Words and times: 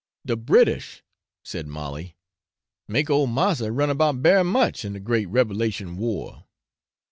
'De 0.25 0.35
British,' 0.35 1.03
said 1.43 1.67
Molly 1.67 2.17
'make 2.87 3.11
old 3.11 3.29
massa 3.29 3.71
run 3.71 3.91
about 3.91 4.23
bery 4.23 4.43
much 4.43 4.83
in 4.83 4.93
de 4.93 4.99
great 4.99 5.27
revelation 5.27 5.95
war.' 5.95 6.45